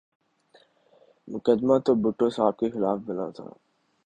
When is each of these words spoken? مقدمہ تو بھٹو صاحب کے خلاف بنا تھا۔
مقدمہ 1.27 1.77
تو 1.85 1.91
بھٹو 2.03 2.29
صاحب 2.29 2.53
کے 2.59 2.69
خلاف 2.69 2.97
بنا 3.05 3.29
تھا۔ 3.35 3.47